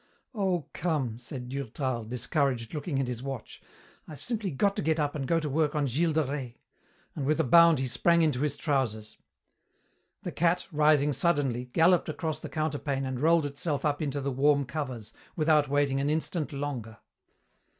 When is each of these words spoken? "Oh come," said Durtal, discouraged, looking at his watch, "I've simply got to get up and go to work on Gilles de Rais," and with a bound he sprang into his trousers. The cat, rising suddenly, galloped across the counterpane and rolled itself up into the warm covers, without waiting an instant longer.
"Oh 0.33 0.65
come," 0.73 1.19
said 1.19 1.47
Durtal, 1.49 2.05
discouraged, 2.05 2.73
looking 2.73 2.99
at 2.99 3.07
his 3.07 3.21
watch, 3.21 3.61
"I've 4.07 4.19
simply 4.19 4.49
got 4.49 4.75
to 4.77 4.81
get 4.81 4.99
up 4.99 5.13
and 5.13 5.27
go 5.27 5.39
to 5.39 5.47
work 5.47 5.75
on 5.75 5.85
Gilles 5.85 6.13
de 6.13 6.23
Rais," 6.23 6.55
and 7.15 7.23
with 7.23 7.39
a 7.39 7.43
bound 7.43 7.77
he 7.77 7.85
sprang 7.85 8.23
into 8.23 8.41
his 8.41 8.57
trousers. 8.57 9.19
The 10.23 10.31
cat, 10.31 10.65
rising 10.71 11.13
suddenly, 11.13 11.65
galloped 11.65 12.09
across 12.09 12.39
the 12.39 12.49
counterpane 12.49 13.05
and 13.05 13.19
rolled 13.19 13.45
itself 13.45 13.85
up 13.85 14.01
into 14.01 14.21
the 14.21 14.31
warm 14.31 14.65
covers, 14.65 15.13
without 15.35 15.67
waiting 15.67 16.01
an 16.01 16.09
instant 16.09 16.51
longer. 16.51 16.97